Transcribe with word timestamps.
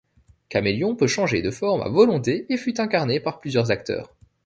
Kamelion 0.49 0.95
peut 0.95 1.05
changer 1.05 1.43
de 1.43 1.51
forme 1.51 1.81
à 1.83 1.87
volonté 1.87 2.47
et 2.51 2.57
fut 2.57 2.81
incarné 2.81 3.19
par 3.19 3.37
plusieurs 3.39 3.69
acteurs. 3.69 4.09